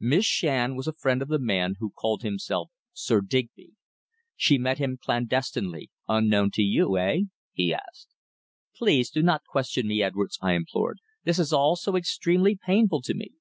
[0.00, 3.72] "Miss Shand was a friend of the man who called himself Sir Digby.
[4.34, 7.18] She met him clandestinely, unknown, to you eh?"
[7.52, 8.08] he asked.
[8.74, 11.00] "Please do not question me, Edwards," I implored.
[11.24, 13.32] "This is all so extremely painful to me."